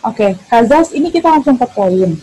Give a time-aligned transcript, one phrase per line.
[0.00, 0.32] Oke, okay.
[0.48, 2.16] Kazas ini kita langsung ke poin.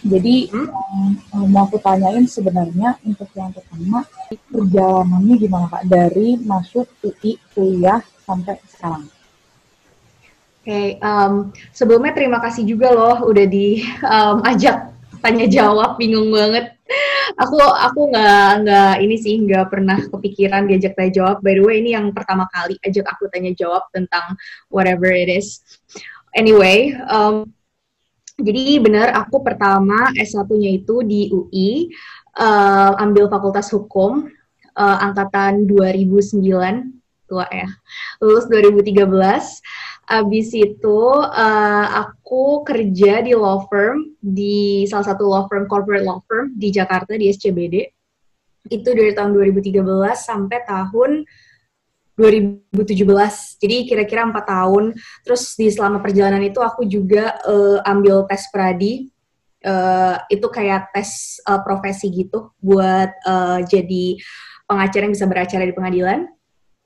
[0.00, 1.12] Jadi hmm?
[1.36, 4.06] um, mau aku tanyain sebenarnya untuk yang pertama
[4.48, 9.04] perjalanannya gimana kak dari masuk UI kuliah sampai sekarang?
[10.62, 16.72] Oke, okay, um, sebelumnya terima kasih juga loh udah diajak um, tanya jawab, bingung banget.
[17.36, 21.36] Aku aku nggak nggak ini sih nggak pernah kepikiran diajak tanya jawab.
[21.44, 24.38] By the way, ini yang pertama kali ajak aku tanya jawab tentang
[24.72, 25.60] whatever it is.
[26.36, 27.48] Anyway, um,
[28.36, 31.88] jadi benar aku pertama S1-nya itu di UI,
[32.36, 34.28] uh, ambil Fakultas Hukum
[34.76, 36.92] uh, angkatan 2009,
[37.24, 37.68] tua ya.
[38.20, 39.00] Lulus 2013.
[40.06, 46.22] Abis itu uh, aku kerja di law firm di salah satu law firm corporate law
[46.30, 47.88] firm di Jakarta di SCBD.
[48.70, 49.82] Itu dari tahun 2013
[50.14, 51.26] sampai tahun
[52.16, 53.60] 2017.
[53.60, 54.96] Jadi kira-kira empat tahun.
[55.22, 59.12] Terus di selama perjalanan itu aku juga uh, ambil tes pradi.
[59.66, 64.14] Uh, itu kayak tes uh, profesi gitu buat uh, jadi
[64.68, 66.28] pengacara yang bisa beracara di pengadilan.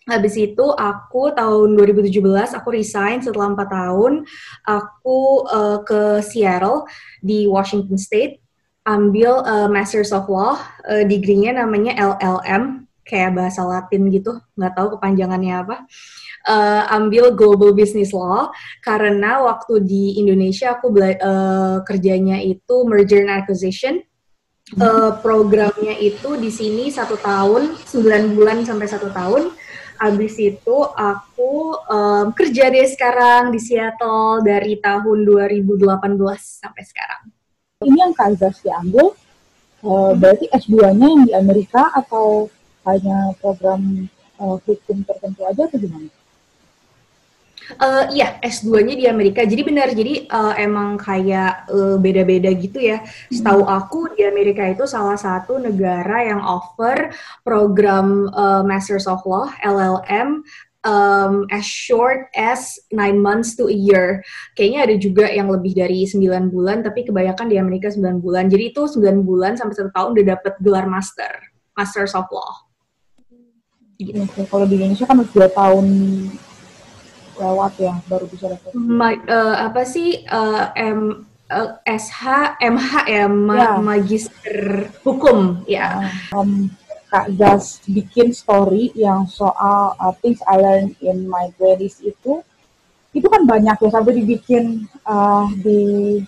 [0.09, 4.25] Habis itu aku tahun 2017 aku resign setelah empat tahun.
[4.65, 6.89] Aku uh, ke Seattle
[7.21, 8.41] di Washington State
[8.89, 10.57] ambil uh, Masters of Law,
[10.89, 15.77] uh, degree-nya namanya LLM kayak bahasa Latin gitu, nggak tahu kepanjangannya apa.
[16.41, 18.49] Uh, ambil Global Business Law
[18.81, 24.07] karena waktu di Indonesia aku uh, kerjanya itu merger and acquisition.
[24.79, 29.51] Uh, programnya itu di sini satu tahun, 9 bulan sampai satu tahun.
[30.01, 37.23] Habis itu aku um, kerja deh sekarang di Seattle dari tahun 2018 sampai sekarang.
[37.85, 39.13] Ini yang Kansas diambil,
[39.85, 42.49] uh, berarti S2-nya yang di Amerika atau
[42.89, 44.09] hanya program
[44.41, 46.09] uh, hukum tertentu aja atau gimana?
[47.79, 49.47] Uh, iya, S2-nya di Amerika.
[49.47, 52.99] Jadi benar, jadi uh, emang kayak beda beda-beda gitu ya.
[53.31, 53.77] Setahu hmm.
[53.79, 57.15] aku di Amerika itu salah satu negara yang offer
[57.47, 60.43] program uh, Masters of Law (LLM)
[60.83, 64.25] um, as short as nine months to a year.
[64.59, 68.51] Kayaknya ada juga yang lebih dari 9 bulan, tapi kebanyakan di Amerika 9 bulan.
[68.51, 72.70] Jadi itu 9 bulan sampai satu tahun udah dapat gelar master, Masters of Law
[74.09, 74.21] gitu.
[74.49, 75.87] Kalau di Indonesia kan udah dua tahun
[77.41, 78.71] lewat ya baru bisa dapat.
[78.77, 82.23] Ma uh, apa sih uh, M uh, eh, SH
[82.61, 83.71] MH ya, ma ya.
[83.81, 86.09] magister hukum ya.
[86.33, 86.73] Um,
[87.11, 92.47] Kak Gas bikin story yang soal uh, things I learned in my 20s itu
[93.11, 96.23] itu kan banyak ya sampai dibikin uh, di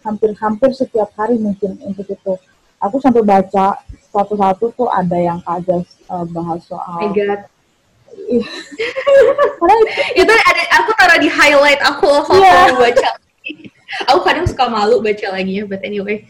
[0.00, 2.40] hampir-hampir setiap hari mungkin untuk itu.
[2.78, 3.82] Aku sampai baca
[4.14, 6.86] satu-satu tuh ada yang Kak Gas uh, bahas soal.
[6.86, 7.40] Oh my God.
[10.20, 12.74] itu ada aku taruh di highlight aku waktu yeah.
[12.74, 13.08] baca.
[14.10, 16.26] aku kadang suka malu baca lagi ya, but anyway.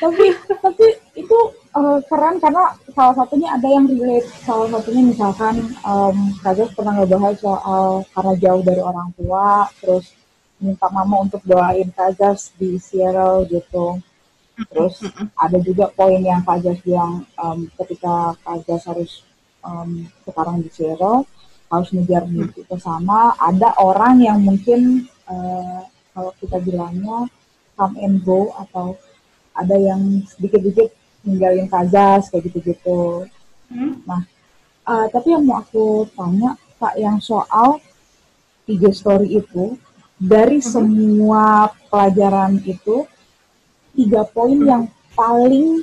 [0.00, 1.38] tapi tapi itu
[1.76, 4.28] uh, keren karena salah satunya ada yang relate.
[4.44, 10.16] Salah satunya misalkan um, Kajas pernah ngebahas soal karena jauh dari orang tua, terus
[10.56, 14.00] minta mama untuk doain Kajas di Seattle gitu.
[14.56, 15.04] Terus
[15.36, 19.12] ada juga poin yang Kajas bilang um, ketika Kajas harus
[19.60, 21.28] um, sekarang di Seattle
[21.66, 22.78] harus ngejar mimpi hmm.
[22.78, 25.82] sama ada orang yang mungkin uh,
[26.14, 27.26] kalau kita bilangnya
[27.74, 28.94] come and go atau
[29.52, 30.94] ada yang sedikit-sedikit
[31.26, 33.26] ninggalin kajas kayak gitu-gitu.
[33.66, 33.98] Hmm.
[34.06, 34.22] Nah,
[34.86, 37.82] uh, tapi yang mau aku tanya kak yang soal
[38.62, 39.74] tiga story itu
[40.16, 40.68] dari hmm.
[40.70, 43.04] semua pelajaran itu
[43.96, 44.84] tiga poin yang
[45.16, 45.80] paling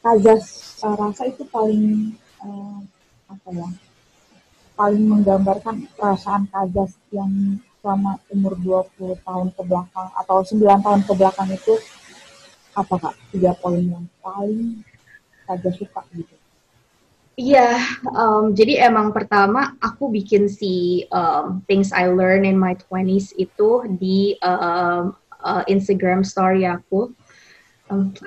[0.00, 2.80] kajas uh, rasa itu paling uh,
[3.28, 3.68] apa ya
[4.80, 8.56] paling menggambarkan perasaan Kajas yang selama umur
[8.96, 11.74] 20 tahun ke belakang atau 9 tahun ke belakang itu
[12.72, 14.80] apa kak tiga poin yang paling
[15.44, 16.40] Kajas suka gitu
[17.40, 17.80] Iya,
[18.12, 23.88] um, jadi emang pertama aku bikin si um, things I learn in my 20s itu
[23.96, 27.08] di um, uh, Instagram story aku.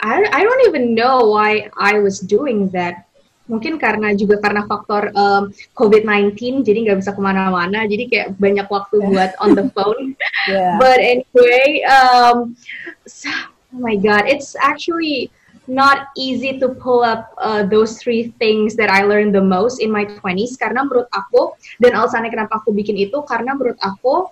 [0.03, 3.07] I I don't even know why I was doing that.
[3.43, 8.67] Mungkin karena juga karena faktor um, COVID-19 jadi nggak bisa ke mana-mana jadi kayak banyak
[8.71, 10.15] waktu buat on the phone.
[10.47, 10.79] Yeah.
[10.79, 12.55] but anyway um,
[13.03, 13.27] so,
[13.75, 15.27] oh my god it's actually
[15.67, 19.91] not easy to pull up uh, those three things that I learned the most in
[19.91, 24.27] my 20s karena menurut aku dan alasannya kenapa aku bikin itu karena menurut aku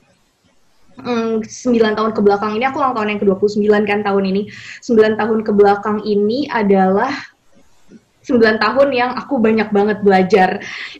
[0.99, 1.47] 9
[1.97, 4.41] tahun ke belakang ini aku ulang tahun yang ke-29 kan tahun ini
[4.83, 7.11] 9 tahun ke belakang ini adalah
[8.27, 10.49] 9 tahun yang aku banyak banget belajar.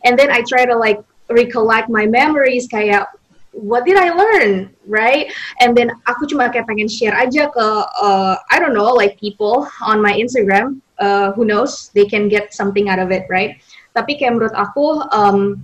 [0.02, 3.08] And then I try to like recollect my memories kayak
[3.52, 5.30] what did I learn, right?
[5.60, 7.68] And then aku cuma kayak pengen share aja ke
[8.02, 12.56] uh, I don't know like people on my Instagram, uh, who knows they can get
[12.56, 13.60] something out of it, right?
[13.92, 15.60] Tapi kayak menurut aku um,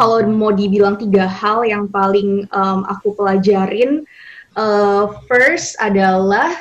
[0.00, 4.08] kalau mau dibilang tiga hal yang paling um, aku pelajarin,
[4.56, 6.56] uh, first adalah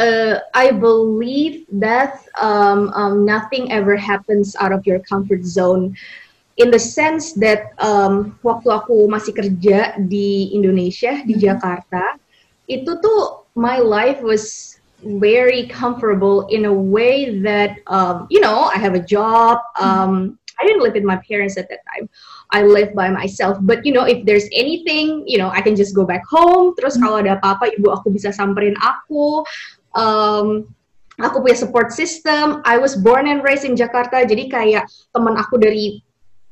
[0.00, 5.92] uh, I believe that um, um, nothing ever happens out of your comfort zone.
[6.56, 11.44] In the sense that um, waktu aku masih kerja di Indonesia di mm-hmm.
[11.44, 12.16] Jakarta
[12.70, 18.80] itu tuh my life was very comfortable in a way that um, you know I
[18.80, 22.08] have a job um, I didn't live with my parents at that time
[22.54, 25.90] I live by myself but you know if there's anything you know I can just
[25.90, 29.42] go back home terus kalau ada apa-apa ibu aku bisa samperin aku
[29.98, 30.62] um,
[31.18, 35.58] aku punya support system I was born and raised in Jakarta jadi kayak teman aku
[35.58, 35.98] dari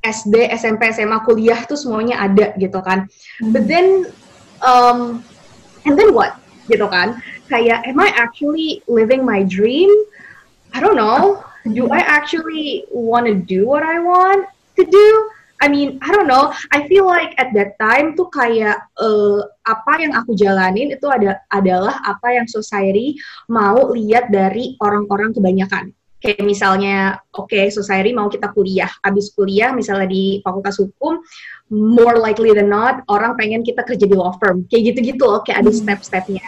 [0.03, 3.07] SD, SMP, SMA, kuliah tuh semuanya ada gitu kan.
[3.55, 4.11] But then,
[4.59, 5.23] um,
[5.87, 6.35] and then what?
[6.67, 7.23] Gitu kan.
[7.47, 9.87] Kayak, am I actually living my dream?
[10.75, 11.47] I don't know.
[11.63, 15.07] Do I actually want to do what I want to do?
[15.63, 16.51] I mean, I don't know.
[16.75, 21.39] I feel like at that time tuh kayak uh, apa yang aku jalanin itu ada
[21.55, 23.15] adalah apa yang society
[23.47, 25.95] mau lihat dari orang-orang kebanyakan.
[26.19, 28.91] Kayak misalnya oke okay, society mau kita kuliah.
[29.07, 31.23] Habis kuliah misalnya di fakultas hukum
[31.71, 34.67] more likely than not orang pengen kita kerja di law firm.
[34.67, 35.79] Kayak gitu-gitu loh kayak ada hmm.
[35.79, 36.43] step-stepnya.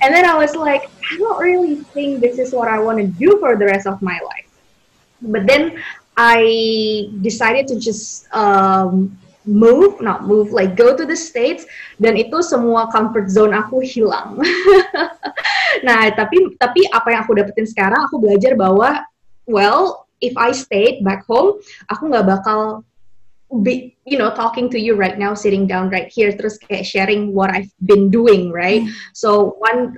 [0.00, 3.08] And then I was like I don't really think this is what I want to
[3.20, 4.48] do for the rest of my life.
[5.20, 5.76] But then
[6.16, 11.64] I decided to just um, move, not move, like go to the states,
[12.00, 14.40] dan itu semua comfort zone aku hilang.
[15.86, 19.04] nah, tapi tapi apa yang aku dapetin sekarang, aku belajar bahwa,
[19.44, 21.60] well, if I stayed back home,
[21.92, 22.82] aku nggak bakal
[23.62, 27.30] be, you know, talking to you right now, sitting down right here, terus kayak sharing
[27.30, 28.82] what I've been doing, right?
[28.82, 28.90] Mm.
[29.14, 29.94] So one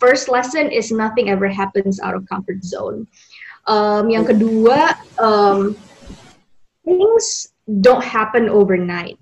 [0.00, 3.08] first lesson is nothing ever happens out of comfort zone.
[3.64, 5.72] Um, yang kedua, um,
[6.84, 9.16] things don't happen overnight.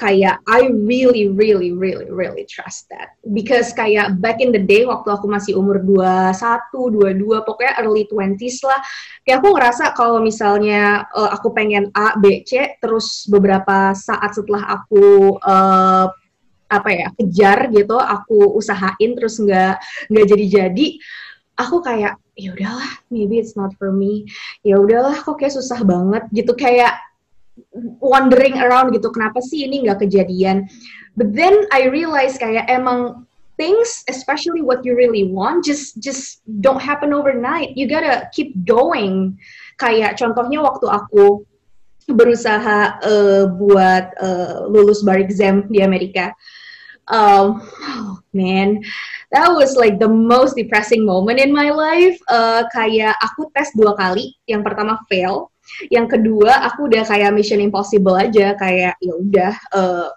[0.00, 3.20] Kayak I really really really really trust that.
[3.36, 8.64] Because kayak back in the day waktu aku masih umur 21, 22 pokoknya early 20s
[8.64, 8.80] lah
[9.28, 14.80] kayak aku ngerasa kalau misalnya uh, aku pengen A, B, C terus beberapa saat setelah
[14.80, 16.08] aku uh,
[16.70, 20.86] apa ya kejar gitu aku usahain terus nggak nggak jadi-jadi
[21.60, 24.24] aku kayak ya udahlah maybe it's not for me.
[24.64, 26.96] Ya udahlah kok kayak susah banget gitu kayak
[28.00, 30.64] wondering around gitu kenapa sih ini nggak kejadian?
[31.20, 33.28] But then I realize kayak emang
[33.60, 37.76] things especially what you really want just just don't happen overnight.
[37.76, 39.36] You gotta keep going.
[39.76, 41.44] Kayak contohnya waktu aku
[42.08, 46.32] berusaha uh, buat uh, lulus bar exam di Amerika.
[47.10, 47.58] Um,
[47.90, 48.86] oh man
[49.30, 52.18] that was like the most depressing moment in my life.
[52.26, 54.34] Uh, kayak aku tes dua kali.
[54.46, 55.50] Yang pertama fail.
[55.88, 58.58] Yang kedua aku udah kayak mission impossible aja.
[58.58, 60.08] Kayak ya udah uh,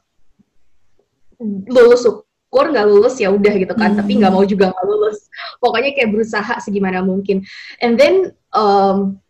[1.70, 3.94] lulus syukur nggak lulus ya udah gitu kan.
[3.94, 4.00] Hmm.
[4.02, 5.30] tapi nggak mau juga nggak lulus.
[5.62, 7.46] Pokoknya kayak berusaha segimana mungkin.
[7.86, 9.22] And then um,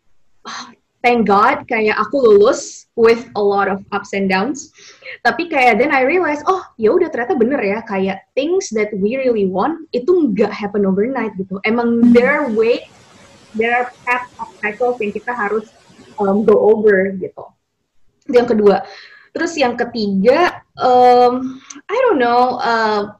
[1.04, 4.72] thank God kayak aku lulus with a lot of ups and downs
[5.20, 9.20] tapi kayak then I realize oh ya udah ternyata bener ya kayak things that we
[9.20, 12.88] really want itu nggak happen overnight gitu emang there are way
[13.54, 15.70] there are path of cycles yang kita harus
[16.18, 17.44] um, go over gitu.
[18.26, 18.76] Itu yang kedua.
[19.34, 21.58] Terus yang ketiga, um,
[21.90, 22.58] I don't know.
[22.62, 23.18] Uh,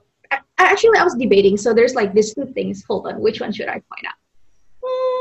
[0.59, 1.59] actually, I was debating.
[1.59, 2.87] So there's like these two things.
[2.87, 4.19] Hold on, which one should I point out?
[4.83, 5.14] Hmm,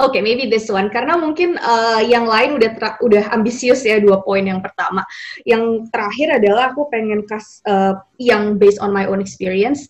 [0.00, 2.72] Oke, okay, maybe this one karena mungkin uh, yang lain udah
[3.04, 5.04] udah ambisius ya dua poin yang pertama.
[5.44, 9.84] Yang terakhir adalah aku pengen kas uh, yang based on my own experience,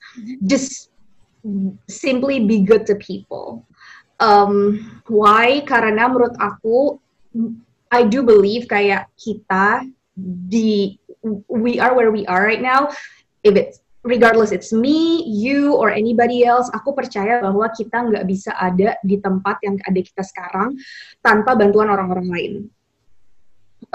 [0.50, 0.90] just
[1.86, 3.62] simply be good to people.
[4.18, 5.62] Um, why?
[5.62, 6.98] Karena menurut aku
[7.90, 9.86] I do believe kayak kita
[10.50, 10.98] di
[11.46, 12.90] we are where we are right now
[13.46, 18.56] if it's regardless it's me you or anybody else aku percaya bahwa kita nggak bisa
[18.56, 20.76] ada di tempat yang ada kita sekarang
[21.20, 22.52] tanpa bantuan orang-orang lain.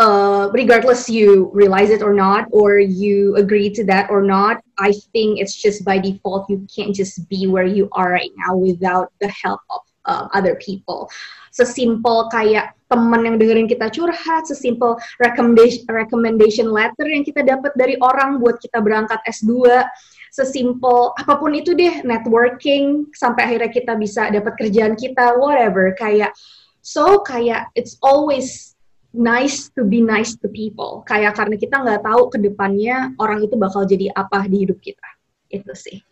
[0.01, 4.91] Uh, regardless you realize it or not or you agree to that or not i
[5.13, 9.13] think it's just by default you can't just be where you are right now without
[9.21, 11.09] the help of uh, other people
[11.55, 17.95] sesimpel kayak teman yang dengerin kita curhat, sesimpel recommendation recommendation letter yang kita dapat dari
[18.03, 19.87] orang buat kita berangkat S2,
[20.35, 26.35] sesimpel apa pun itu deh, networking sampai akhirnya kita bisa dapat kerjaan kita, whatever, kayak
[26.83, 28.75] so kayak it's always
[29.15, 31.07] nice to be nice to people.
[31.07, 35.07] Kayak karena kita nggak tahu ke depannya orang itu bakal jadi apa di hidup kita.
[35.47, 36.03] Itu sih.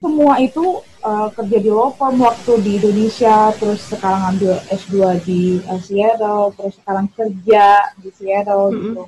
[0.00, 5.60] Semua itu uh, kerja di law firm waktu di Indonesia, terus sekarang ambil S2 di
[5.68, 7.64] uh, Seattle, terus sekarang kerja
[8.00, 8.82] di Seattle mm -hmm.
[8.82, 9.02] gitu.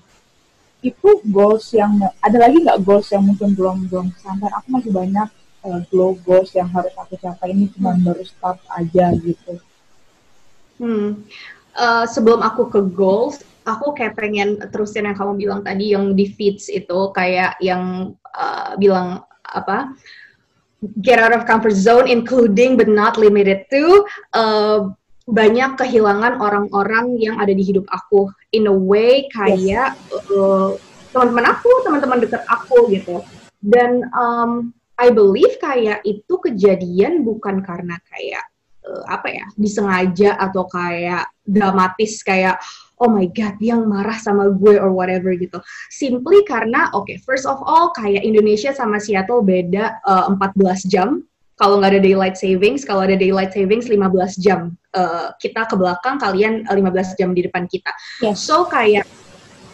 [0.82, 4.52] Itu goals yang ada lagi nggak goals yang mungkin belum belum sampai?
[4.52, 5.28] Aku masih banyak
[5.64, 5.80] uh,
[6.22, 8.04] goals yang harus aku capai ini cuma hmm.
[8.04, 9.62] baru start aja gitu.
[10.76, 11.24] Hmm
[11.76, 16.28] uh, sebelum aku ke goals, aku kayak pengen terusin yang kamu bilang tadi yang di
[16.28, 19.92] feeds itu kayak yang uh, bilang apa
[21.00, 24.02] get out of comfort zone including but not limited to
[24.34, 24.90] uh,
[25.30, 30.30] banyak kehilangan orang-orang yang ada di hidup aku in a way kayak yes.
[30.34, 30.74] uh,
[31.14, 33.22] teman-teman aku teman-teman dekat aku gitu
[33.62, 38.44] dan um, I believe kayak itu kejadian bukan karena kayak
[38.82, 42.58] uh, apa ya disengaja atau kayak dramatis kayak
[43.00, 45.62] oh my god dia marah sama gue or whatever gitu.
[45.88, 50.92] Simply karena oke okay, first of all kayak Indonesia sama Seattle beda uh, eh, 14
[50.92, 51.24] jam.
[51.60, 54.74] Kalau nggak ada daylight savings kalau ada daylight savings 15 jam.
[54.92, 57.92] Uh, kita ke belakang kalian 15 jam di depan kita.
[58.20, 58.44] Yes.
[58.44, 59.08] so kayak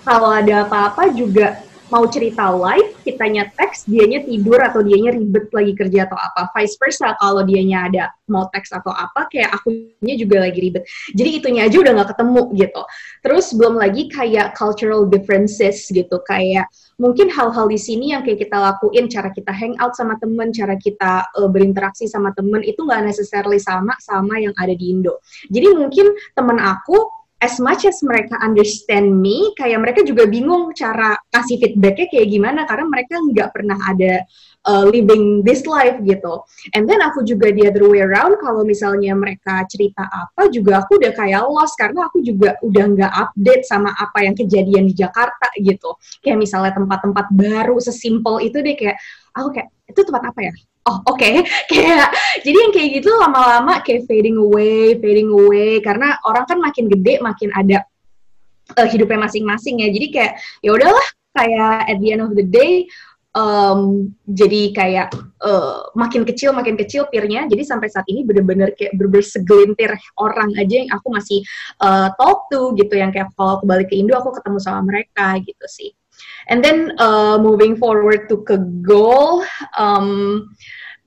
[0.06, 5.72] kalau ada apa-apa juga mau cerita live, kitanya teks, dianya tidur atau dianya ribet lagi
[5.72, 6.52] kerja atau apa.
[6.52, 10.84] Vice versa, kalau dianya ada mau teks atau apa, kayak akunya juga lagi ribet.
[11.16, 12.82] Jadi itunya aja udah nggak ketemu gitu.
[13.24, 16.68] Terus belum lagi kayak cultural differences gitu, kayak
[17.00, 21.24] mungkin hal-hal di sini yang kayak kita lakuin, cara kita hangout sama temen, cara kita
[21.40, 25.24] uh, berinteraksi sama temen, itu nggak necessarily sama sama yang ada di Indo.
[25.48, 31.14] Jadi mungkin temen aku as much as mereka understand me, kayak mereka juga bingung cara
[31.30, 34.26] kasih feedbacknya kayak gimana karena mereka nggak pernah ada
[34.66, 36.42] uh, living this life gitu.
[36.74, 40.98] And then aku juga the other way around, kalau misalnya mereka cerita apa juga aku
[40.98, 45.46] udah kayak lost karena aku juga udah nggak update sama apa yang kejadian di Jakarta
[45.62, 45.94] gitu.
[46.18, 48.98] Kayak misalnya tempat-tempat baru sesimpel itu deh kayak
[49.38, 50.54] aku kayak itu tempat apa ya?
[50.88, 51.20] Oh oke.
[51.20, 51.44] Okay.
[51.70, 52.08] kayak
[52.42, 55.78] jadi yang kayak gitu lama-lama kayak fading away fading away.
[55.84, 57.84] Karena orang kan makin gede makin ada
[58.80, 59.88] uh, hidupnya masing-masing ya.
[59.92, 60.32] Jadi kayak
[60.64, 62.88] ya udahlah kayak at the end of the day
[63.36, 65.08] um, jadi kayak
[65.44, 67.44] uh, makin kecil makin kecil peernya.
[67.46, 71.44] Jadi sampai saat ini bener-bener kayak bener-bener segelintir orang aja yang aku masih
[71.84, 72.96] uh, talk to gitu.
[72.96, 75.97] Yang kayak kalau aku balik ke Indo aku ketemu sama mereka gitu sih
[76.48, 79.44] and then uh, moving forward to ke goal
[79.76, 80.48] um,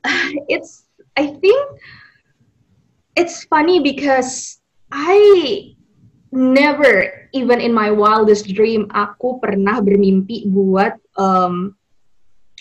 [0.54, 0.86] it's
[1.18, 1.60] I think
[3.20, 5.76] it's funny because I
[6.32, 11.76] never even in my wildest dream aku pernah bermimpi buat um,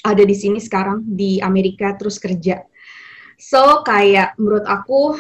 [0.03, 2.65] ada di sini sekarang di Amerika terus kerja.
[3.41, 5.17] So kayak menurut aku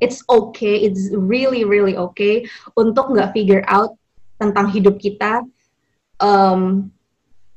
[0.00, 3.94] it's okay, it's really really okay untuk nggak figure out
[4.40, 5.44] tentang hidup kita
[6.20, 6.92] um,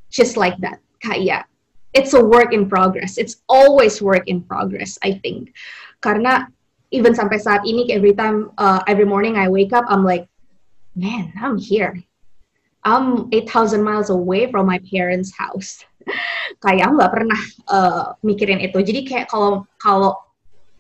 [0.10, 0.80] just like that.
[1.04, 1.46] Kayak
[1.94, 3.18] it's a work in progress.
[3.18, 5.54] It's always work in progress, I think.
[6.02, 6.50] Karena
[6.90, 10.28] even sampai saat ini, every time, uh, every morning I wake up, I'm like,
[10.98, 12.02] man, I'm here.
[12.84, 15.86] I'm 8,000 miles away from my parents' house.
[16.64, 17.42] kayak nggak pernah
[17.72, 18.80] uh, mikirin itu.
[18.84, 20.20] Jadi kayak kalau kalau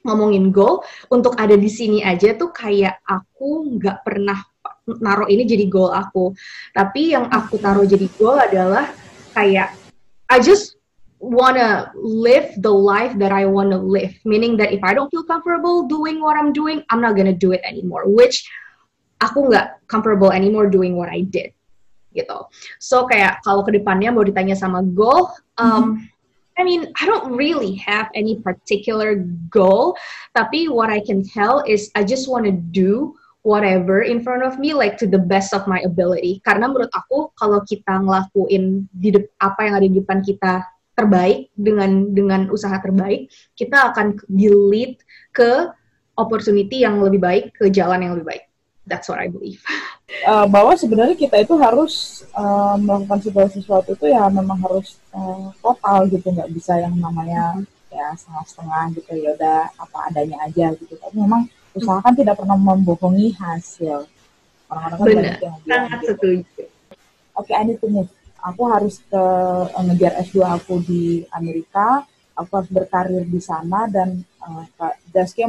[0.04, 4.36] ngomongin goal untuk ada di sini aja tuh kayak aku nggak pernah
[4.88, 6.36] naruh ini jadi goal aku.
[6.76, 8.92] Tapi yang aku taruh jadi goal adalah
[9.36, 9.76] kayak
[10.28, 10.76] I just
[11.24, 14.12] wanna live the life that I wanna live.
[14.28, 17.56] Meaning that if I don't feel comfortable doing what I'm doing, I'm not gonna do
[17.56, 18.10] it anymore.
[18.12, 18.44] Which
[19.24, 21.56] aku nggak comfortable anymore doing what I did.
[22.12, 22.40] Gitu.
[22.78, 26.12] So kayak kalau ke depannya mau ditanya sama goal, um, mm-hmm.
[26.54, 29.98] I mean, I don't really have any particular goal,
[30.38, 34.58] tapi what I can tell is I just want to do whatever in front of
[34.58, 36.40] me like to the best of my ability.
[36.42, 40.54] Karena menurut aku kalau kita ngelakuin di apa yang ada di depan kita
[40.94, 43.26] terbaik dengan dengan usaha terbaik
[43.58, 44.48] kita akan di
[45.34, 45.52] ke
[46.14, 48.44] opportunity yang lebih baik ke jalan yang lebih baik.
[48.84, 49.64] That's what I believe.
[50.28, 55.50] Uh, bahwa sebenarnya kita itu harus uh, melakukan segala sesuatu itu ya memang harus uh,
[55.64, 56.30] total gitu.
[56.30, 59.12] Nggak bisa yang namanya ya setengah-setengah gitu.
[59.18, 60.94] Ya udah apa adanya aja gitu.
[61.00, 64.06] Tapi memang usaha kan tidak pernah membohongi hasil.
[64.70, 66.06] Orang-orang kan banyak yang bilang gitu.
[66.14, 66.64] setuju.
[67.34, 68.10] Oke okay, I need to move.
[68.44, 69.24] Aku harus ke
[69.80, 72.04] ngejar S2 aku di Amerika,
[72.36, 75.48] aku harus berkarir di sana dan uh, Kak Zaskia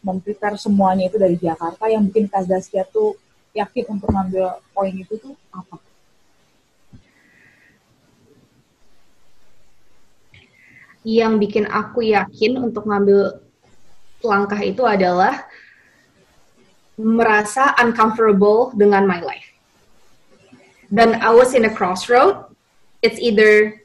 [0.00, 1.90] memprepare semuanya itu dari Jakarta.
[1.90, 3.18] Yang bikin Kak Zaskia tuh
[3.50, 5.76] yakin untuk ngambil poin itu tuh apa?
[11.02, 13.42] Yang bikin aku yakin untuk ngambil
[14.22, 15.46] langkah itu adalah
[16.96, 19.52] merasa uncomfortable dengan my life.
[20.88, 22.48] Dan I was in a crossroad.
[23.04, 23.82] It's either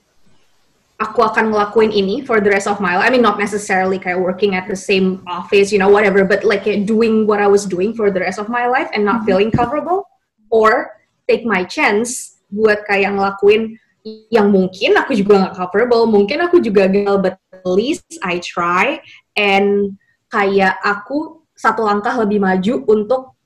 [1.01, 3.09] aku akan ngelakuin ini for the rest of my life.
[3.09, 6.63] I mean, not necessarily kayak working at the same office, you know, whatever, but like
[6.85, 9.27] doing what I was doing for the rest of my life and not mm-hmm.
[9.27, 10.05] feeling comfortable,
[10.53, 13.81] or take my chance buat kayak ngelakuin
[14.29, 19.01] yang mungkin aku juga nggak comfortable, mungkin aku juga gagal, but at least I try.
[19.33, 19.97] And
[20.29, 23.37] kayak aku satu langkah lebih maju untuk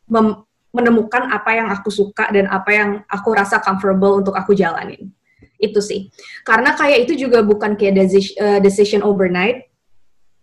[0.71, 5.11] menemukan apa yang aku suka dan apa yang aku rasa comfortable untuk aku jalanin.
[5.59, 6.07] Itu sih.
[6.47, 9.67] Karena kayak itu juga bukan kayak decision, uh, decision overnight.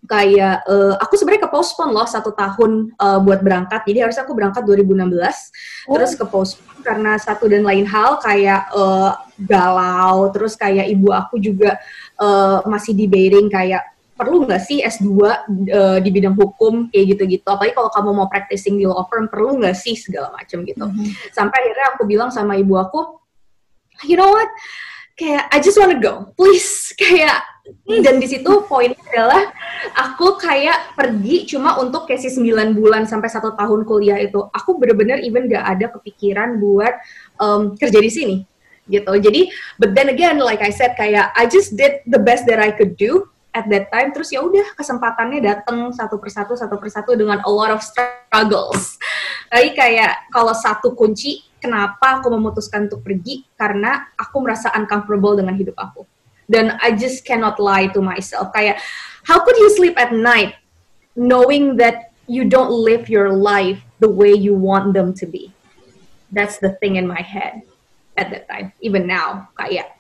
[0.02, 3.86] Kayak uh, aku sebenarnya ke postpone loh satu tahun uh, buat berangkat.
[3.86, 5.94] Jadi harusnya aku berangkat 2016 oh.
[5.94, 10.28] terus ke postpone karena satu dan lain hal kayak uh, galau.
[10.34, 11.78] Terus kayak ibu aku juga
[12.18, 17.46] uh, masih debating kayak perlu nggak sih S2 uh, di bidang hukum kayak gitu-gitu?
[17.48, 20.84] Apalagi kalau kamu mau practicing di law firm perlu nggak sih segala macam gitu?
[20.86, 21.10] Mm -hmm.
[21.32, 23.22] sampai akhirnya aku bilang sama ibu aku
[24.06, 24.48] you know what?
[25.16, 26.92] Kayak I just wanna go, please.
[27.00, 27.44] Kayak
[27.86, 29.54] dan di situ poinnya adalah
[29.94, 34.42] aku kayak pergi cuma untuk kayak si 9 bulan sampai satu tahun kuliah itu.
[34.50, 36.90] Aku bener-bener even gak ada kepikiran buat
[37.38, 38.36] um, kerja di sini
[38.90, 39.14] gitu.
[39.14, 39.46] Jadi
[39.78, 42.98] but then again like I said kayak I just did the best that I could
[42.98, 47.50] do at that time terus ya udah kesempatannya datang satu persatu satu persatu dengan a
[47.52, 48.96] lot of struggles.
[49.52, 53.44] Tapi kayak kalau satu kunci kenapa aku memutuskan untuk pergi?
[53.54, 56.08] Karena aku merasa uncomfortable dengan hidup aku.
[56.48, 58.50] Dan I just cannot lie to myself.
[58.56, 58.80] Kayak
[59.28, 60.56] how could you sleep at night
[61.12, 65.52] knowing that you don't live your life the way you want them to be?
[66.32, 67.68] That's the thing in my head
[68.16, 69.52] at that time even now.
[69.60, 69.92] Kayak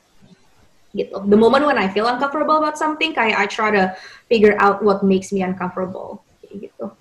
[0.92, 3.96] gitu the moment when I feel uncomfortable about something kayak I try to
[4.28, 6.20] figure out what makes me uncomfortable
[6.52, 6.92] gitu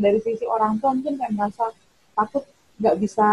[0.00, 1.68] dari sisi orang tua mungkin kayak merasa
[2.16, 2.48] takut
[2.80, 3.28] nggak bisa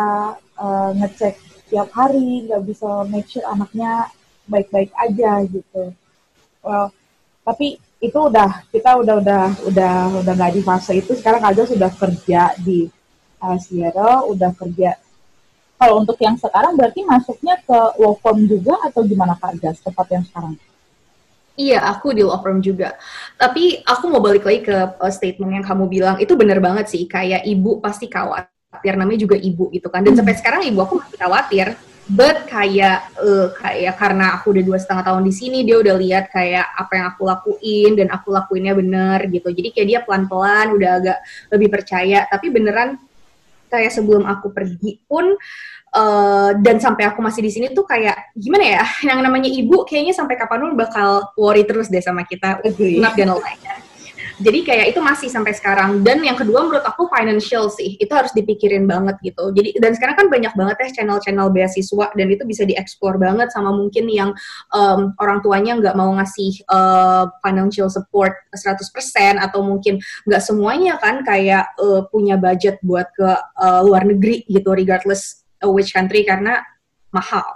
[0.60, 1.40] uh, ngecek
[1.72, 4.12] tiap hari, nggak bisa make sure anaknya
[4.48, 5.96] baik-baik aja gitu.
[6.60, 6.92] Well,
[7.48, 11.16] tapi itu udah kita udah udah udah udah nggak di fase itu.
[11.16, 12.92] Sekarang aja sudah kerja di
[13.40, 15.00] uh, Sierra, udah kerja.
[15.78, 20.10] Kalau untuk yang sekarang berarti masuknya ke law firm juga atau gimana Kak Jas tempat
[20.10, 20.58] yang sekarang?
[21.58, 22.98] Iya, aku di law firm juga.
[23.38, 27.06] Tapi aku mau balik lagi ke uh, statement yang kamu bilang, itu benar banget sih.
[27.06, 30.20] Kayak ibu pasti khawatir namanya juga ibu gitu kan dan hmm.
[30.22, 31.68] sampai sekarang ibu aku masih khawatir
[32.08, 36.32] but kayak uh, kayak karena aku udah dua setengah tahun di sini dia udah lihat
[36.32, 40.76] kayak apa yang aku lakuin dan aku lakuinnya bener gitu jadi kayak dia pelan pelan
[40.76, 41.18] udah agak
[41.52, 42.96] lebih percaya tapi beneran
[43.68, 45.36] kayak sebelum aku pergi pun
[45.96, 50.16] uh, dan sampai aku masih di sini tuh kayak gimana ya yang namanya ibu kayaknya
[50.16, 52.60] sampai kapan pun bakal worry terus deh sama kita
[53.00, 53.87] not gonna lie
[54.38, 58.30] jadi kayak itu masih sampai sekarang dan yang kedua menurut aku financial sih itu harus
[58.38, 62.64] dipikirin banget gitu jadi dan sekarang kan banyak banget ya channel-channel beasiswa dan itu bisa
[62.64, 64.32] dieksplor banget sama mungkin yang
[64.72, 68.78] um, orang tuanya nggak mau ngasih uh, financial support 100%
[69.42, 69.98] atau mungkin
[70.30, 75.72] nggak semuanya kan kayak uh, punya budget buat ke uh, luar negeri gitu regardless uh,
[75.72, 76.62] which country karena
[77.10, 77.48] mahal.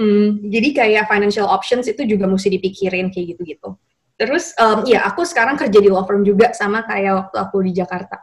[0.00, 3.76] Um, jadi kayak financial options itu juga mesti dipikirin kayak gitu-gitu.
[4.14, 7.72] Terus um, ya aku sekarang kerja di law firm juga sama kayak waktu aku di
[7.74, 8.22] Jakarta.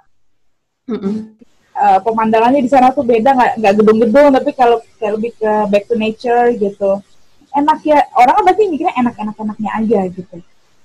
[0.87, 1.15] Mm -mm.
[1.71, 5.87] Uh, pemandangannya di sana tuh beda nggak nggak gedung-gedung tapi kalau kayak lebih ke back
[5.87, 6.99] to nature gitu
[7.55, 10.37] enak ya orang kan pasti mikirnya enak-enak-enaknya aja gitu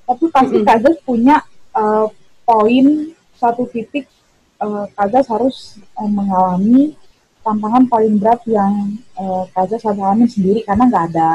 [0.07, 0.64] tapi pasti mm.
[0.66, 1.42] Kazas punya
[1.75, 2.07] uh,
[2.47, 4.07] poin satu titik
[4.62, 6.95] uh, Kazas harus uh, mengalami
[7.42, 11.31] tantangan paling berat yang uh, Kazas harus alami sendiri karena nggak ada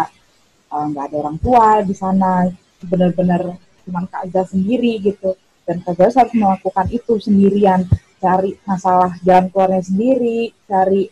[0.72, 2.48] nggak uh, ada orang tua di sana
[2.86, 5.38] benar-benar cuma Kak Azza sendiri gitu.
[5.66, 7.86] Dan Kak Azza harus melakukan itu sendirian.
[8.22, 11.10] Cari masalah jalan keluarnya sendiri cari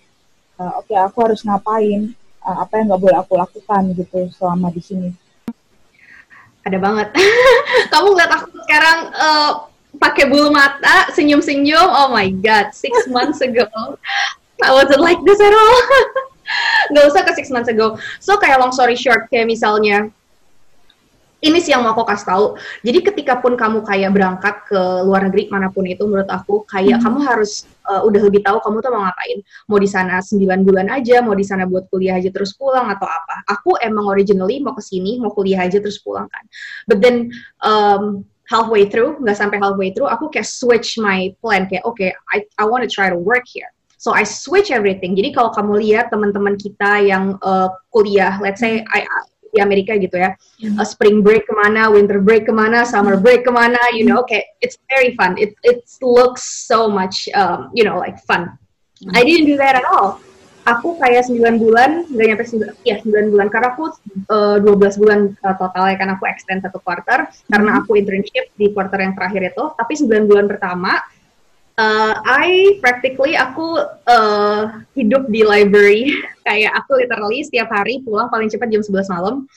[0.62, 2.14] uh, oke okay, aku harus ngapain
[2.46, 5.10] uh, apa yang nggak boleh aku lakukan gitu selama di sini.
[6.68, 7.10] Ada banget.
[7.92, 9.52] Kamu ngeliat aku sekarang uh,
[9.98, 11.88] pakai bulu mata senyum-senyum.
[11.88, 13.66] Oh my god six months ago.
[14.66, 15.78] I wasn't like this at all.
[16.92, 17.96] Nggak usah ke six months ago.
[18.20, 20.12] So kayak long story short kayak misalnya
[21.40, 22.46] ini sih yang mau aku kasih tahu.
[22.84, 27.00] Jadi ketika pun kamu kayak berangkat ke luar negeri mana pun itu menurut aku kayak
[27.00, 27.04] hmm.
[27.08, 29.40] kamu harus uh, udah lebih tahu kamu tuh mau ngapain.
[29.72, 33.08] Mau di sana 9 bulan aja, mau di sana buat kuliah aja terus pulang atau
[33.08, 33.48] apa.
[33.56, 36.44] Aku emang originally mau ke sini, mau kuliah aja terus pulang kan.
[36.92, 37.32] But then
[37.64, 42.12] um, halfway through, nggak sampai halfway through, aku kayak switch my plan kayak oke, okay,
[42.36, 43.72] I I want to try to work here.
[44.00, 45.16] So I switch everything.
[45.16, 49.04] Jadi kalau kamu lihat teman-teman kita yang uh, kuliah, let's say I
[49.52, 50.34] di Amerika gitu ya.
[50.62, 53.24] Uh, spring break ke mana, winter break ke mana, summer hmm.
[53.26, 55.36] break ke mana, you know, okay, it's very fun.
[55.38, 58.56] It it looks so much, um, you know, like fun.
[59.00, 59.16] Mm.
[59.16, 60.20] I didn't do that at all.
[60.70, 63.84] aku kayak 9 bulan, nggak nyampe 9, ya 9 bulan, karena aku
[64.30, 67.80] uh, 12 bulan uh, total ya, kan aku extend satu quarter, karena hmm.
[67.84, 71.00] aku internship di quarter yang terakhir itu, tapi 9 bulan pertama,
[71.80, 76.12] uh, I practically aku uh, hidup di library,
[76.48, 79.48] kayak aku literally setiap hari pulang paling cepat jam 11 malam,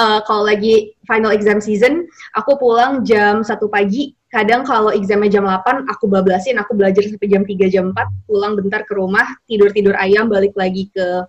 [0.00, 5.44] uh, kalau lagi final exam season, aku pulang jam 1 pagi, kadang kalau examnya jam
[5.44, 6.56] 8 aku bablasin.
[6.58, 10.56] Aku belajar sampai jam 3 jam 4 pulang bentar ke rumah tidur tidur ayam balik
[10.56, 11.28] lagi ke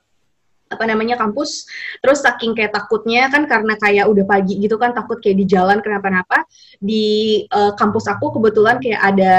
[0.67, 1.67] apa namanya kampus.
[2.03, 5.80] Terus saking kayak takutnya kan karena kayak udah pagi gitu kan takut kayak di jalan
[5.80, 6.43] kenapa-napa
[6.80, 9.34] di uh, kampus aku kebetulan kayak ada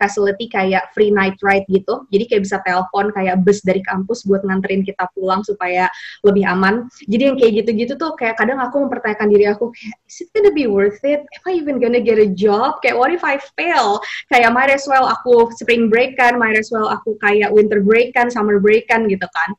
[0.00, 2.08] facility kayak free night ride gitu.
[2.08, 5.88] Jadi kayak bisa telepon kayak bus dari kampus buat nganterin kita pulang supaya
[6.24, 6.88] lebih aman.
[7.06, 10.52] Jadi yang kayak gitu-gitu tuh kayak kadang aku mempertanyakan diri aku kayak is it gonna
[10.52, 11.20] be worth it?
[11.22, 12.80] Am I even gonna get a job?
[12.80, 14.00] Kayak what if I fail?
[14.32, 18.16] Kayak might as well aku spring break kan might as well aku kayak winter break
[18.16, 19.50] kan summer break kan gitu kan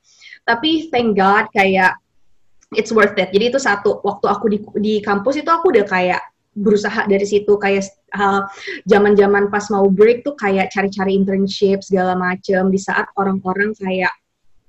[0.45, 1.97] tapi thank God kayak
[2.77, 3.33] it's worth it.
[3.33, 6.21] Jadi itu satu waktu aku di di kampus itu aku udah kayak
[6.55, 7.83] berusaha dari situ kayak
[8.87, 12.71] zaman-zaman uh, pas mau break tuh kayak cari-cari internship segala macem.
[12.71, 14.13] Di saat orang-orang kayak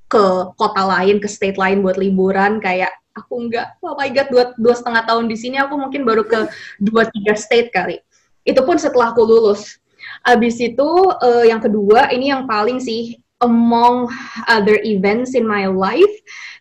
[0.07, 4.45] ke kota lain ke state lain buat liburan kayak aku enggak oh my god dua
[4.55, 6.47] dua setengah tahun di sini aku mungkin baru ke
[6.83, 8.01] dua tiga state kali.
[8.47, 9.79] Itu pun setelah aku lulus.
[10.23, 14.09] Abis itu uh, yang kedua ini yang paling sih among
[14.49, 16.15] other events in my life,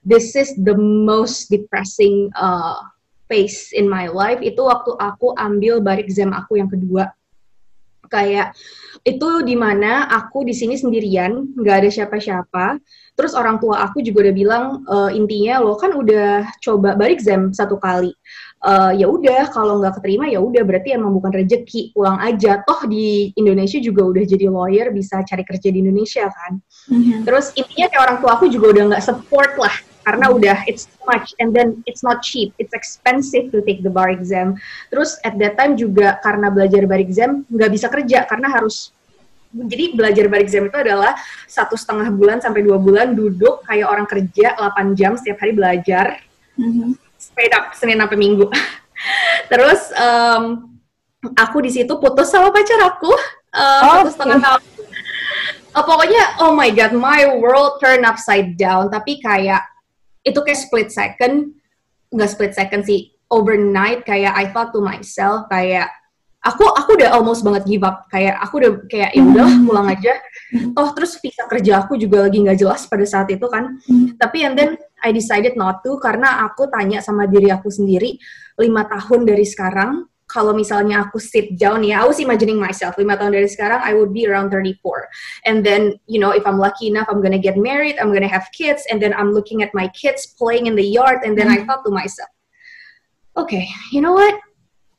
[0.04, 2.80] this is the most depressing uh,
[3.32, 4.40] phase in my life.
[4.44, 7.10] Itu waktu aku ambil bar exam aku yang kedua.
[8.08, 8.56] Kayak
[9.06, 12.80] itu di mana aku di sini sendirian, nggak ada siapa-siapa.
[13.16, 17.56] Terus orang tua aku juga udah bilang e, intinya lo kan udah coba bar exam
[17.56, 18.12] satu kali
[18.66, 22.82] uh, ya udah kalau nggak keterima ya udah berarti emang bukan rezeki pulang aja toh
[22.90, 26.58] di Indonesia juga udah jadi lawyer bisa cari kerja di Indonesia kan
[26.90, 27.20] mm-hmm.
[27.30, 31.04] terus intinya kayak orang tua aku juga udah nggak support lah karena udah it's too
[31.10, 34.56] much and then it's not cheap it's expensive to take the bar exam
[34.94, 38.94] terus at that time juga karena belajar bar exam nggak bisa kerja karena harus
[39.56, 41.18] jadi belajar bar exam itu adalah
[41.50, 46.22] satu setengah bulan sampai dua bulan duduk kayak orang kerja 8 jam setiap hari belajar
[46.60, 48.46] mm-hmm straight up Senin sampai Minggu.
[49.52, 50.78] Terus um,
[51.34, 53.12] aku di situ putus sama pacar aku
[53.56, 54.62] uh, oh, satu setengah tahun.
[55.76, 58.88] Uh, pokoknya oh my god, my world turn upside down.
[58.88, 59.66] Tapi kayak
[60.26, 61.54] itu kayak split second,
[62.10, 65.90] nggak split second sih, overnight kayak I thought to myself kayak
[66.46, 69.66] aku aku udah almost banget give up kayak aku udah kayak ya udah hmm.
[69.66, 70.14] pulang aja
[70.78, 74.22] oh terus visa kerja aku juga lagi nggak jelas pada saat itu kan hmm.
[74.22, 78.22] tapi and then I decided not to karena aku tanya sama diri aku sendiri
[78.62, 83.16] lima tahun dari sekarang kalau misalnya aku sit down ya, I was imagining myself lima
[83.16, 84.82] tahun dari sekarang I would be around 34
[85.46, 88.50] and then you know if I'm lucky enough I'm gonna get married I'm gonna have
[88.52, 91.62] kids and then I'm looking at my kids playing in the yard and then mm.
[91.62, 92.34] I thought to myself
[93.38, 94.34] okay you know what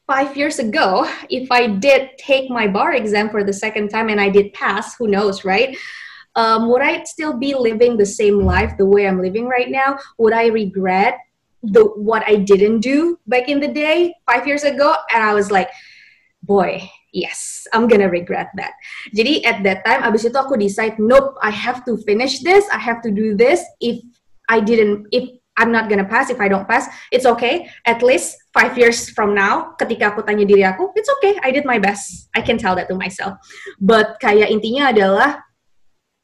[0.07, 4.21] five years ago, if I did take my bar exam for the second time and
[4.21, 5.77] I did pass, who knows, right?
[6.37, 9.99] Um, would I still be living the same life the way I'm living right now?
[10.19, 11.19] Would I regret
[11.73, 14.95] the what I didn't do back in the day five years ago?
[15.13, 15.71] And I was like,
[16.43, 18.73] boy, yes, I'm gonna regret that.
[19.15, 22.65] Jadi at that time, abis itu aku decide, nope, I have to finish this.
[22.71, 23.63] I have to do this.
[23.81, 24.01] If
[24.49, 25.27] I didn't, if
[25.57, 26.87] I'm not gonna pass if I don't pass.
[27.11, 27.69] It's okay.
[27.89, 31.41] At least five years from now, ketika aku tanya diri aku, it's okay.
[31.41, 32.29] I did my best.
[32.37, 33.41] I can tell that to myself.
[33.81, 35.41] But kayak intinya adalah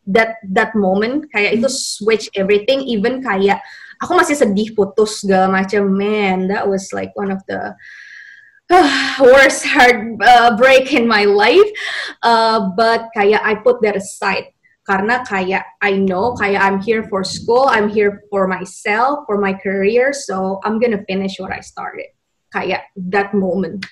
[0.07, 2.83] that that moment kayak itu switch everything.
[2.87, 3.63] Even kayak
[4.03, 5.87] aku masih sedih putus segala macam.
[5.93, 7.75] Man, that was like one of the
[8.73, 11.71] uh, worst heart uh, break in my life.
[12.23, 14.51] Uh, but kayak I put that aside
[14.83, 19.55] karena kayak I know kayak I'm here for school, I'm here for myself, for my
[19.55, 22.11] career, so I'm gonna finish what I started.
[22.51, 23.87] Kayak that moment.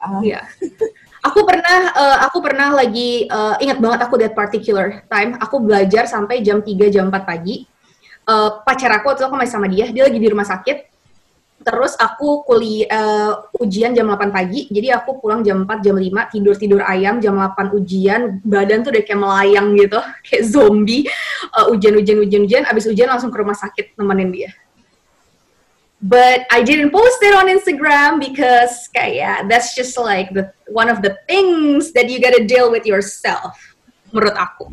[0.00, 0.22] Uh.
[0.24, 0.48] Yeah.
[1.20, 5.36] Aku pernah uh, aku pernah lagi uh, ingat banget aku that particular time.
[5.36, 7.68] Aku belajar sampai jam 3 jam 4 pagi.
[8.24, 10.88] Uh, pacar aku waktu itu aku masih sama dia, dia lagi di rumah sakit.
[11.60, 14.64] Terus aku kuliah uh, ujian jam 8 pagi.
[14.72, 18.40] Jadi aku pulang jam 4 jam 5 tidur tidur ayam jam 8 ujian.
[18.40, 21.04] Badan tuh udah kayak melayang gitu kayak zombie.
[21.52, 22.62] Uh, ujian ujian ujian ujian.
[22.64, 24.50] Abis ujian langsung ke rumah sakit nemenin dia
[26.00, 31.04] but I didn't post it on Instagram because kayak that's just like the one of
[31.04, 33.56] the things that you gotta deal with yourself
[34.12, 34.72] menurut aku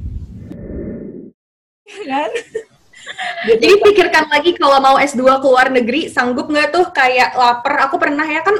[2.07, 2.31] kan
[3.47, 7.87] jadi pikirkan lagi kalau mau S2 ke luar negeri, sanggup nggak tuh kayak lapar?
[7.87, 8.55] Aku pernah ya kan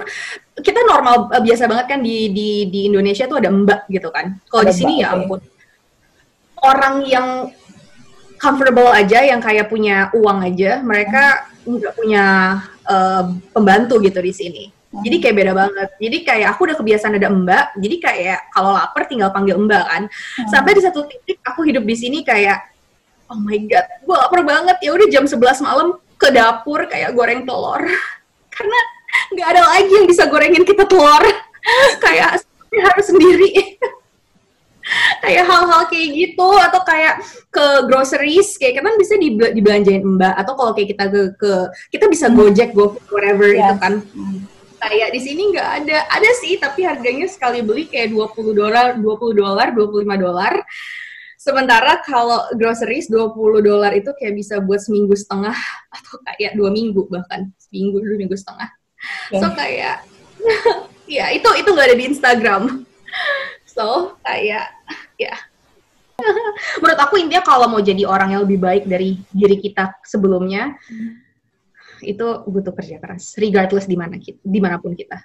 [0.57, 4.39] kita normal uh, biasa banget kan di di di Indonesia tuh ada mbak gitu kan.
[4.47, 5.43] Kalau di sini ya ampun.
[6.57, 7.53] Orang yang
[8.41, 12.25] comfortable aja yang kayak punya uang aja, mereka nggak punya
[12.87, 14.63] uh, pembantu gitu di sini.
[14.87, 15.89] Jadi kayak beda banget.
[15.99, 17.65] Jadi kayak aku udah kebiasaan ada mbak.
[17.75, 20.03] Jadi kayak kalau lapar tinggal panggil mbak kan.
[20.07, 20.47] Hmm.
[20.47, 22.71] Sampai di satu titik aku hidup di sini kayak
[23.27, 24.77] oh my god, gue lapar banget.
[24.79, 27.83] Ya udah jam 11 malam ke dapur kayak goreng telur.
[28.55, 28.79] Karena
[29.35, 31.23] nggak ada lagi yang bisa gorengin kita telur.
[32.03, 32.39] kayak
[32.71, 33.51] harus sendiri.
[35.23, 37.19] kayak hal-hal kayak gitu atau kayak
[37.51, 41.51] ke groceries kayak kan bisa dibelanjain mbak atau kalau kayak kita ke, ke
[41.95, 43.59] kita bisa gojek go whatever yes.
[43.63, 43.93] itu kan.
[44.77, 49.41] Kayak di sini nggak ada ada sih tapi harganya sekali beli kayak 20 dolar 20
[49.41, 50.53] dolar 25 dolar.
[51.37, 55.55] Sementara kalau groceries 20 dolar itu kayak bisa buat seminggu setengah
[55.95, 58.69] atau kayak dua minggu bahkan seminggu dua minggu setengah.
[59.29, 59.41] Yeah.
[59.45, 59.95] so kayak
[61.17, 62.61] ya itu itu nggak ada di Instagram
[63.77, 64.73] so kayak
[65.21, 65.37] ya.
[66.81, 71.21] Menurut aku intinya kalau mau jadi orang yang lebih baik dari diri kita sebelumnya hmm.
[72.01, 75.21] itu butuh kerja keras regardless di mana kita di mana pun kita.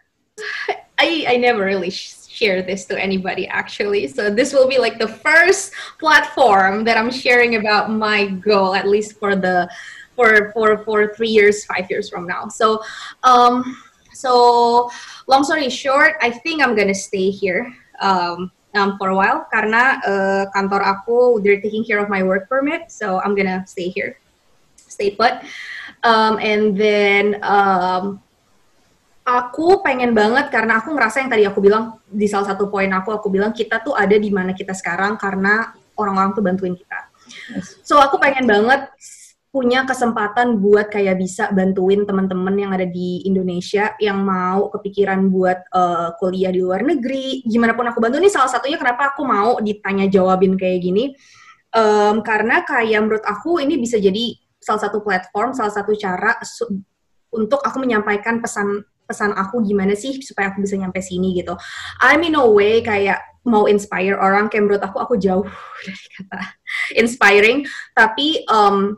[1.00, 4.04] I I never really share this to anybody actually.
[4.12, 8.84] So this will be like the first platform that I'm sharing about my goal at
[8.84, 9.72] least for the
[10.12, 12.52] for for for three years five years from now.
[12.52, 12.84] So
[13.24, 13.64] um
[14.12, 14.92] so
[15.24, 20.00] long story short I think I'm gonna stay here um, um, for a while karena
[20.04, 24.16] uh, kantor aku they're taking care of my work permit, so I'm gonna stay here,
[24.76, 25.42] stay put.
[26.02, 28.18] Um, and then um,
[29.22, 33.14] aku pengen banget karena aku ngerasa yang tadi aku bilang di salah satu poin aku
[33.14, 37.00] aku bilang kita tuh ada di mana kita sekarang karena orang-orang tuh bantuin kita.
[37.86, 38.90] So aku pengen banget
[39.52, 45.68] punya kesempatan buat kayak bisa bantuin teman-teman yang ada di Indonesia yang mau kepikiran buat
[45.68, 47.44] uh, kuliah di luar negeri.
[47.44, 51.12] Gimana pun aku bantu ini salah satunya kenapa aku mau ditanya jawabin kayak gini.
[51.68, 56.32] Um, karena kayak menurut aku ini bisa jadi salah satu platform, salah satu cara
[57.28, 61.52] untuk aku menyampaikan pesan pesan aku gimana sih supaya aku bisa nyampe sini gitu.
[62.00, 65.44] I'm in a way kayak mau inspire orang kayak menurut aku aku jauh
[65.84, 66.40] dari kata
[66.96, 68.96] inspiring tapi um,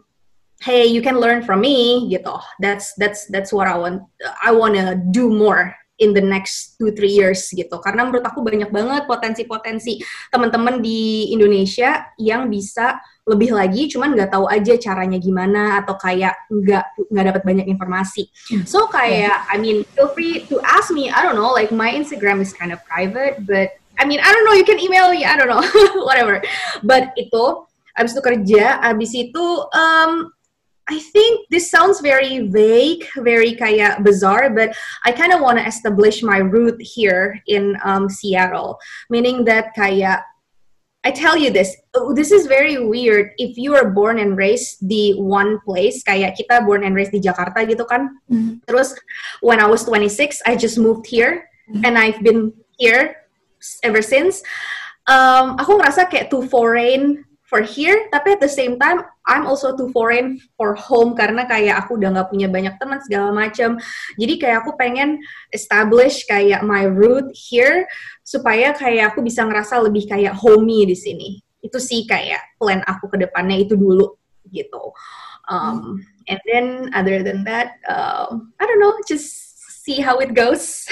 [0.65, 2.41] hey you can learn from me gitu.
[2.57, 4.09] That's that's that's what I want
[4.41, 7.77] I wanna do more in the next two three years gitu.
[7.85, 10.01] Karena menurut aku banyak banget potensi-potensi
[10.33, 16.37] teman-teman di Indonesia yang bisa lebih lagi cuman nggak tahu aja caranya gimana atau kayak
[16.49, 18.29] nggak nggak dapat banyak informasi.
[18.65, 22.41] So kayak I mean feel free to ask me I don't know like my Instagram
[22.41, 25.37] is kind of private but I mean I don't know you can email me I
[25.37, 25.65] don't know
[26.09, 26.41] whatever.
[26.85, 30.35] But itu abis itu kerja abis itu um,
[30.89, 35.67] I think this sounds very vague, very kaya bizarre, but I kind of want to
[35.67, 40.23] establish my root here in um, Seattle, meaning that kaya
[41.05, 43.33] I tell you this, oh, this is very weird.
[43.37, 47.21] If you are born and raised di one place, kayak kita born and raised di
[47.21, 48.09] Jakarta gitu kan.
[48.33, 48.65] Mm-hmm.
[48.65, 48.97] Terus
[49.45, 51.85] when I was 26, I just moved here mm-hmm.
[51.85, 53.29] and I've been here
[53.85, 54.41] ever since.
[55.05, 59.73] Um, aku ngerasa kayak too foreign for here tapi at the same time I'm also
[59.73, 63.81] too foreign for home karena kayak aku udah nggak punya banyak teman segala macam
[64.21, 65.17] jadi kayak aku pengen
[65.49, 67.89] establish kayak my root here
[68.21, 71.29] supaya kayak aku bisa ngerasa lebih kayak homey di sini.
[71.61, 74.17] Itu sih kayak plan aku ke depannya itu dulu
[74.53, 74.93] gitu.
[75.45, 80.89] Um, and then other than that uh, I don't know just see how it goes.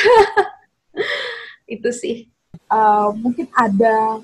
[1.64, 2.28] Itu sih.
[2.68, 4.20] Uh, mungkin ada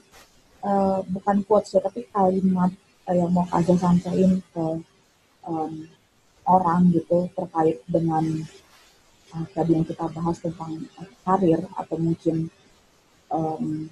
[0.61, 2.73] uh, bukan quotes ya tapi kalimat
[3.09, 4.67] uh, yang mau Kaja sampaikan ke
[5.49, 5.73] um,
[6.45, 8.25] orang gitu terkait dengan
[9.33, 12.53] uh, tadi yang kita bahas tentang uh, karir atau mungkin
[13.33, 13.89] um,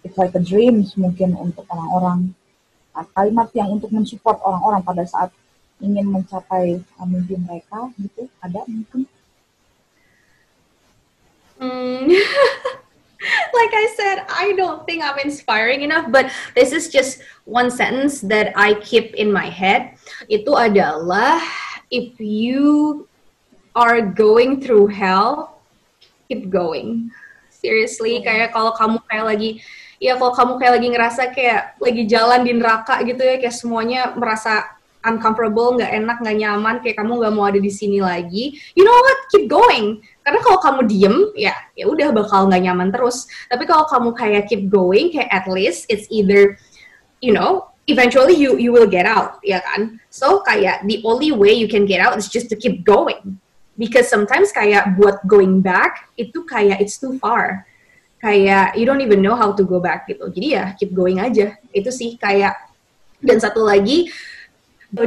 [0.00, 2.32] it's like a dreams mungkin untuk orang-orang
[2.96, 5.30] uh, kalimat yang untuk mensupport orang-orang pada saat
[5.84, 9.04] ingin mencapai uh, mimpi mereka gitu ada mungkin
[11.60, 12.08] hmm.
[13.58, 18.22] like I said, I don't think I'm inspiring enough, but this is just one sentence
[18.30, 19.98] that I keep in my head.
[20.30, 21.42] Itu adalah
[21.90, 23.04] if you
[23.74, 25.58] are going through hell,
[26.30, 27.10] keep going.
[27.50, 29.50] Seriously, kayak kalau kamu kayak lagi
[29.98, 34.14] ya kalau kamu kayak lagi ngerasa kayak lagi jalan di neraka gitu ya, kayak semuanya
[34.14, 38.86] merasa uncomfortable, nggak enak, nggak nyaman, kayak kamu nggak mau ada di sini lagi, you
[38.86, 39.18] know what?
[39.34, 40.02] Keep going.
[40.28, 43.24] Karena kalau kamu diem, ya ya udah bakal nggak nyaman terus.
[43.48, 46.60] Tapi kalau kamu kayak keep going, kayak at least it's either,
[47.24, 49.96] you know, eventually you you will get out, ya kan?
[50.12, 53.40] So kayak the only way you can get out is just to keep going,
[53.80, 57.64] because sometimes kayak buat going back itu kayak it's too far
[58.18, 61.54] kayak you don't even know how to go back gitu jadi ya keep going aja
[61.70, 62.58] itu sih kayak
[63.22, 64.10] dan satu lagi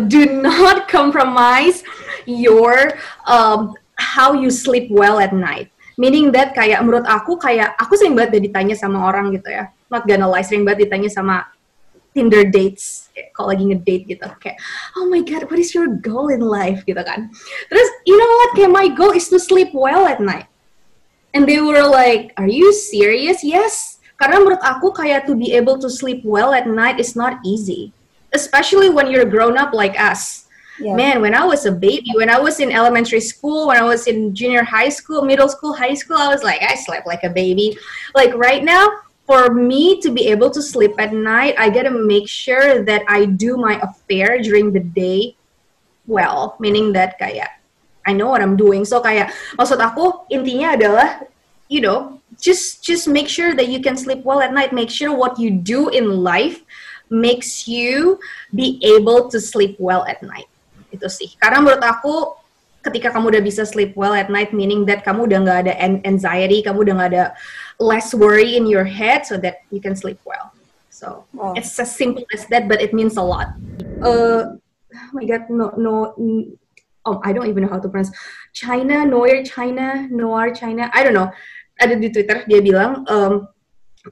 [0.08, 1.84] do not compromise
[2.24, 2.96] your
[3.28, 5.70] um, how you sleep well at night.
[6.02, 9.70] Meaning that kayak menurut aku kayak aku sering banget ditanya sama orang gitu ya.
[9.94, 11.46] Not gonna lie sering banget ditanya sama
[12.12, 14.28] Tinder dates kalau lagi ngedate gitu.
[14.42, 14.58] Kayak
[14.98, 16.82] oh my god what is your goal in life?
[16.90, 17.30] gitu kan.
[17.70, 18.52] Terus you know what?
[18.58, 20.50] Kayak my goal is to sleep well at night.
[21.38, 23.46] And they were like are you serious?
[23.46, 24.02] Yes.
[24.18, 27.94] Karena menurut aku kayak to be able to sleep well at night is not easy.
[28.34, 30.41] Especially when you're grown up like us
[30.82, 30.96] yeah.
[30.96, 34.08] man when i was a baby when i was in elementary school when i was
[34.08, 37.30] in junior high school middle school high school i was like i slept like a
[37.30, 37.78] baby
[38.16, 38.90] like right now
[39.32, 43.24] for me to be able to sleep at night, I gotta make sure that I
[43.24, 45.38] do my affair during the day
[46.04, 47.48] well, meaning that kayak
[48.04, 48.84] I know what I'm doing.
[48.84, 51.08] So kayak maksud aku intinya adalah
[51.72, 54.76] you know, just just make sure that you can sleep well at night.
[54.76, 56.60] Make sure what you do in life
[57.08, 58.20] makes you
[58.52, 60.51] be able to sleep well at night.
[60.92, 61.34] Itu sih.
[61.40, 62.16] Karena menurut aku
[62.82, 65.74] ketika kamu udah bisa sleep well at night, meaning that kamu udah nggak ada
[66.06, 67.26] anxiety, kamu udah nggak ada
[67.78, 70.52] less worry in your head so that you can sleep well.
[70.90, 71.54] So oh.
[71.58, 73.54] it's as simple as that, but it means a lot.
[74.02, 76.14] Uh, oh my god, no, no,
[77.06, 78.14] oh, I don't even know how to pronounce
[78.54, 80.90] China, Noir China, Noir China.
[80.94, 81.30] I don't know.
[81.82, 83.50] Ada di Twitter dia bilang um,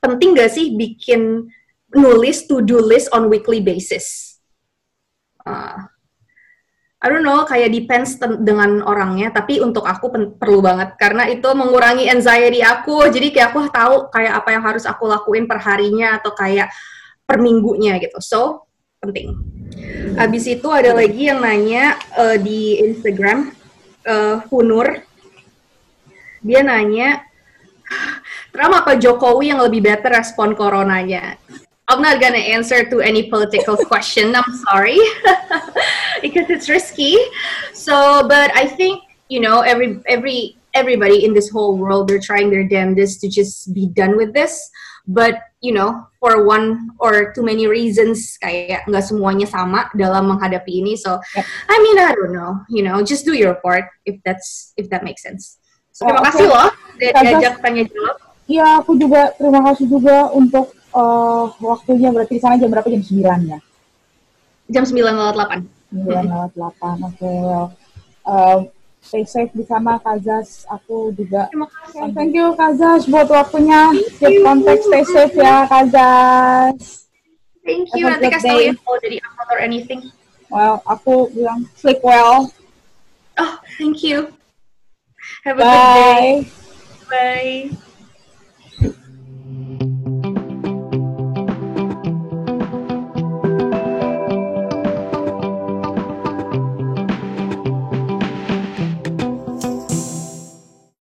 [0.01, 1.49] penting gak sih bikin
[1.93, 4.37] nulis to do list on weekly basis.
[5.45, 5.89] Uh,
[6.99, 12.11] I don't know, kayak depends dengan orangnya, tapi untuk aku perlu banget karena itu mengurangi
[12.11, 13.07] anxiety aku.
[13.07, 16.67] Jadi kayak aku tahu kayak apa yang harus aku lakuin per harinya atau kayak
[17.23, 18.19] per minggunya gitu.
[18.19, 18.67] So,
[18.99, 19.31] penting.
[20.19, 23.55] Habis itu ada lagi yang nanya uh, di Instagram
[24.03, 24.99] uh, Hunur.
[26.43, 27.23] Dia nanya
[28.51, 31.39] Trump apa Jokowi yang lebih better respon coronanya?
[31.89, 34.35] I'm not gonna answer to any political question.
[34.35, 34.97] I'm sorry,
[36.21, 37.17] because it's risky.
[37.73, 42.49] So, but I think you know every every everybody in this whole world they're trying
[42.53, 44.69] their damnedest to just be done with this.
[45.09, 50.85] But you know, for one or too many reasons, kayak nggak semuanya sama dalam menghadapi
[50.85, 50.93] ini.
[50.93, 51.17] So.
[51.65, 52.61] I mean, I don't know.
[52.69, 55.57] You know, just do your part if that's if that makes sense.
[55.89, 58.15] So, terima kasih loh diajak tanya jawab.
[58.49, 62.87] Iya, aku juga terima kasih juga untuk uh, waktunya berarti di sana jam berapa?
[62.87, 63.59] Jam 9 ya?
[64.69, 65.65] Jam 9 lewat 8.
[65.93, 67.17] 9 lewat 8, oke.
[67.17, 67.67] Okay, well.
[68.29, 68.59] Uh,
[69.01, 70.69] stay safe di sana, Kazas.
[70.69, 71.49] Aku juga.
[71.49, 71.99] Terima kasih.
[72.05, 73.95] Uh, thank you, Kazas, buat waktunya.
[74.21, 77.09] Keep contact, stay safe ya, Kazas.
[77.65, 78.05] Thank you.
[78.09, 80.01] Nanti kasih tahu info dari apa or anything.
[80.49, 82.49] Well, aku bilang sleep well.
[83.37, 84.33] Oh, thank you.
[85.45, 85.69] Have a Bye.
[85.69, 86.49] good
[87.09, 87.69] day.
[87.71, 87.88] Bye.